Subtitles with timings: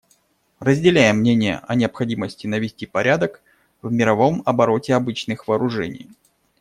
[0.59, 3.43] Разделяем мнение о необходимости навести порядок
[3.83, 6.09] в мировом обороте обычных вооружений.